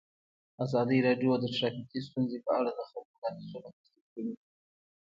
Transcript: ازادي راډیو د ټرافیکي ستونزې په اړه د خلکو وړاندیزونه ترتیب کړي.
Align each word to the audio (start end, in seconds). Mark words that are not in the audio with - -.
ازادي 0.65 0.97
راډیو 1.07 1.31
د 1.39 1.45
ټرافیکي 1.55 1.99
ستونزې 2.07 2.37
په 2.45 2.51
اړه 2.59 2.71
د 2.73 2.79
خلکو 2.89 3.13
وړاندیزونه 3.17 3.67
ترتیب 3.77 4.05
کړي. 4.13 4.31